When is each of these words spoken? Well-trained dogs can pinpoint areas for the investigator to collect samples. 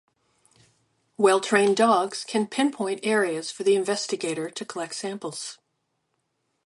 Well-trained 1.17 1.77
dogs 1.77 2.23
can 2.23 2.47
pinpoint 2.47 3.01
areas 3.03 3.51
for 3.51 3.61
the 3.61 3.75
investigator 3.75 4.49
to 4.49 4.65
collect 4.65 4.95
samples. 4.95 5.59